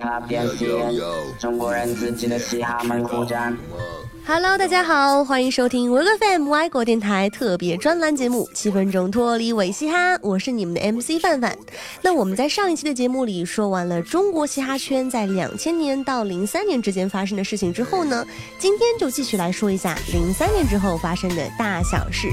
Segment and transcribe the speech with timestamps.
[0.00, 3.56] hiphop 中国人自己的嘻哈门户战。
[4.24, 11.58] Hello，大家好，欢迎收听 w e FM 外国电台特别专栏节目《七分钟脱离伪嘻哈》，我是你们的 MC 范范。
[12.02, 18.24] 那我们在上一期的节目里说完了中国嘻哈圈在两千年到零三年之间发生的事情之后呢，
[18.60, 22.28] 今天就继续来说一下零三年之后发生的大小事。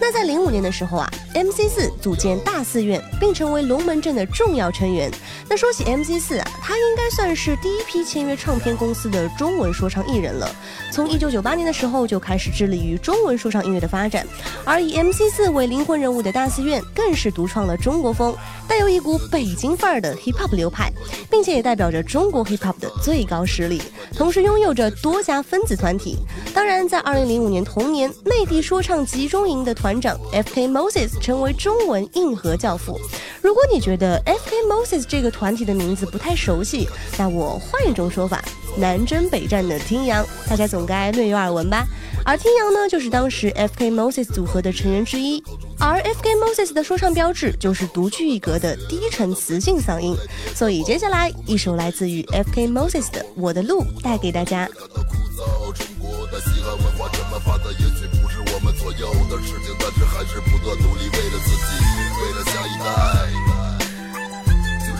[0.00, 5.08] 那在零五年的时候啊，MC 四组建大寺院，并成为龙门阵的重要成员。
[5.48, 10.50] 那说起 MC 四啊，他应该算是第一批签约唱片公司的中文说唱艺人了。
[10.90, 14.26] 从一九九八年的时候就开始致力于中文说唱音乐的发展，
[14.64, 18.34] 而以 MC 四为灵魂人物的大寺院更是独创了中国风，
[18.66, 20.92] 带有一股北京范儿的 hip hop 流派，
[21.30, 23.82] 并且也代表着中国 hip hop 的最高实力，
[24.14, 26.16] 同时拥有着多家分子团体。
[26.54, 32.98] 当然，在二零零五年同年，内地说唱集中营的团长 FK Moses 成为中文硬核教父。
[33.40, 38.42] 如果你觉得 FK Moses 这个团体的名字不太熟悉，那我换一种说法。
[38.76, 41.86] 南征北战的听阳，大家总该略有耳闻吧？
[42.24, 43.90] 而听阳呢，就是当时 F.K.
[43.90, 45.42] Moses 组合的成员之一。
[45.78, 46.34] 而 F.K.
[46.34, 50.16] Moses 的说唱标志就是独具一格的低沉磁性嗓音。
[50.54, 52.68] 所以接下来一首来自于 F.K.
[52.68, 54.68] Moses 的《我的路》带给大家。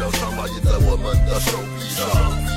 [0.00, 2.47] 让伤疤印在我们的手臂上。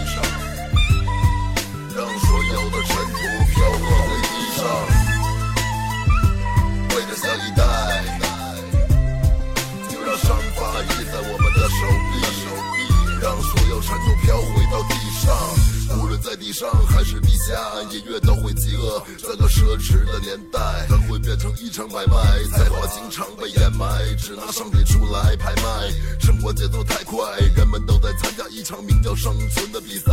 [19.62, 22.18] 奢侈的年代，它会变成一场买卖，
[22.50, 25.94] 才华经常被掩埋，只拿商品出来拍卖。
[26.20, 27.22] 生活节奏太快，
[27.56, 30.12] 人们都在参加一场名叫生存的比赛，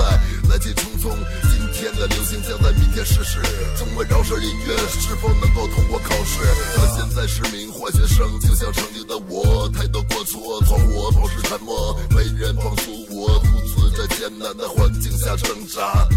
[0.51, 1.17] 来去匆匆。
[1.49, 3.41] 今天的流行将在明天逝世，
[3.79, 6.45] 中文饶舌音乐是否能够通过考试？
[6.77, 15.57] 他现在是名坏学生，就像曾经的我，太多过错，错我保持沉默，没人帮助我，独自在艰难的环境下挣。
[15.69, 16.09] 扎，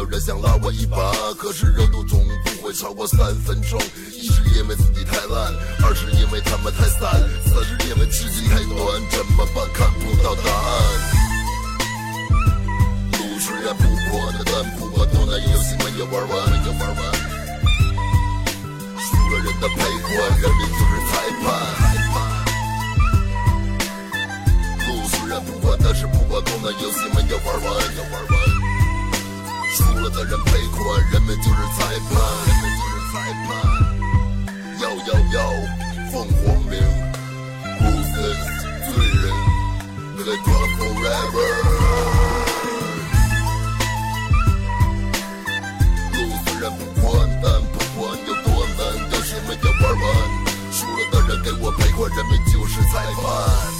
[0.00, 3.78] 有人想拉我一把，可是热度总不会超过三分钟。
[4.10, 5.52] 一是因为自己太烂，
[5.84, 9.62] 二是因为他们太散，三是因为时间太短，怎么办？
[9.74, 10.72] 看不到答案。
[13.12, 17.04] 路虽然不过的，但不管多难，游戏没有玩完，没有玩完。
[19.04, 21.12] 输了人的陪款，人民就是裁
[21.44, 21.46] 判。
[24.88, 27.68] 路虽然不管，但是不管多难，游戏没有玩完，
[27.98, 28.29] 要玩完。
[31.42, 31.78] 就是裁
[32.08, 32.12] 判，
[32.46, 33.14] 人们就是裁
[33.46, 33.48] 判。
[34.80, 35.38] 要要要，
[36.12, 36.72] 凤凰鸣
[37.80, 38.42] ，Who's this？
[38.86, 38.92] 罪
[39.22, 39.24] 人
[40.18, 41.38] ，They cry forever。
[46.12, 47.08] 路虽然不宽，
[47.42, 48.80] 但不管有多难，
[49.12, 50.04] 游戏没有玩完。
[50.72, 53.79] 输了的人给我赔款，人们就是裁判。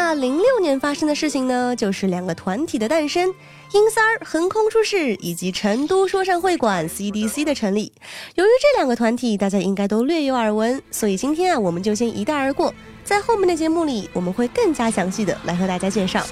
[0.00, 3.34] 那零六年发生的事情呢，就是两个团体的诞生，
[3.72, 7.92] 英三儿横空出世，以及成都说唱会馆 CDC 的成立。
[8.36, 12.72] 由于这两个团体大家应该都略有耳闻，所以今天啊，我们就先一带而过，
[13.02, 16.24] 在后面的节目里，我们会更加详细的来和大家介绍。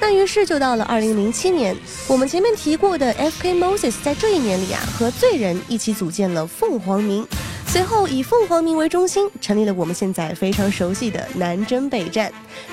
[0.00, 1.76] 那于是就到了二零零七年，
[2.06, 7.26] 我们前面提过的 FK Moses 在这一年里啊，和罪人一起组建了凤凰鸣。
[7.70, 12.28] 随后以凤凰鸣为中心，成立了我们现在非常熟悉的南征北战。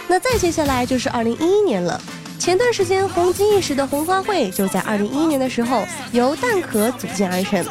[0.08, 2.02] 那再接下来就是二零一一年了。
[2.40, 7.64] 前段时间红极一时的红花会，就在二零一一年的时候由蛋壳组建而成。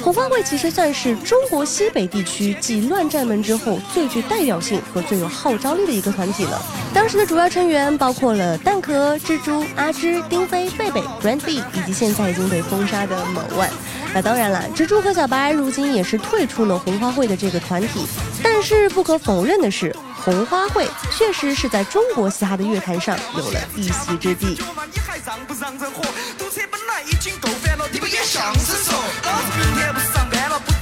[0.00, 6.62] 红花会其实算是中国西北地区继乱战门之后最具代表性和最有号召力的一个团体了。
[6.94, 13.68] 当时的主要成员包括了蛋壳、蜘蛛、阿芝、丁飞、贝贝、Brand B，以及现在已经被封杀的某万。
[14.18, 18.04] 那当然了，蜘蛛和小白如今也是退出了红花会的这个团体。
[18.42, 24.58] 但是不可否认的是，红花会确实是在中国嘻哈的乐坛上有了一席之地。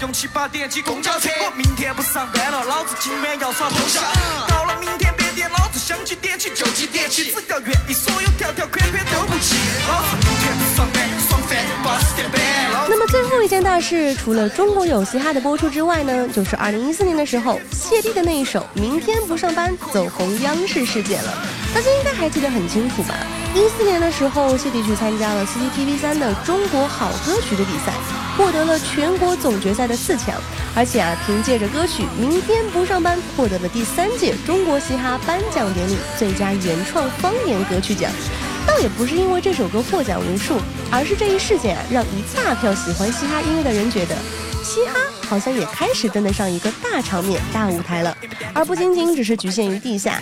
[0.00, 4.00] 用七八点挤公交车，我明天不上班了，老子今晚要耍通宵。
[4.48, 7.70] 到了明天八点，老子想几点起就几点起，只要愿
[13.46, 21.32] 一件大事，除了中国有嘻哈的播出之外呢，就是二零一四年的时候，谢帝的那一首《明天不上班》走红央视世界了。
[21.72, 23.14] 大家应该还记得很清楚吧？
[23.54, 27.92] 一四年的时候，谢帝去参加了 CCTV 三的中国好歌曲的比赛。
[28.36, 30.34] 获得了全国总决赛的四强，
[30.74, 38.10] 而且啊，凭借着歌曲《明天不上班》获得了第三届中国嘻哈颁奖典礼最佳原创方言歌曲奖。
[38.66, 40.60] 倒也不是因为这首歌获奖无数，
[40.90, 44.16] 而是这一事件，让一大票喜欢嘻哈音乐的人觉得，
[44.76, 48.14] 嘻哈好像也开始登得上一个大场面、大舞台了，
[48.52, 50.20] 而不仅仅只是局限于地下。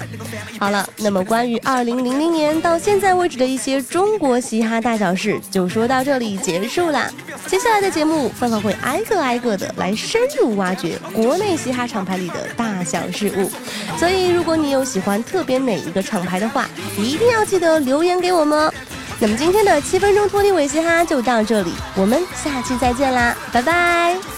[0.60, 7.10] 好了，那么关于二零零零年到现在为止的一些中国嘻哈大小事，就说到这里结束啦。
[7.48, 13.50] 接下来的节目，范范会挨个挨个的来深入挖掘国内嘻哈厂牌里的大小事物。
[13.98, 18.72] 所以，如果你有喜欢特别哪一个厂牌的话，一定要记得留言给我们哦。
[19.18, 24.33] 那么今天的七分钟脱离尾嘻哈就到这里，我们下期再见啦，拜拜。